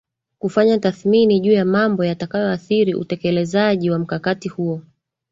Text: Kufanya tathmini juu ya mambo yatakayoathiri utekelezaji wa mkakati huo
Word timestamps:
Kufanya 0.39 0.79
tathmini 0.79 1.39
juu 1.39 1.51
ya 1.51 1.65
mambo 1.65 2.05
yatakayoathiri 2.05 2.95
utekelezaji 2.95 3.89
wa 3.91 3.99
mkakati 3.99 4.49
huo 4.49 4.81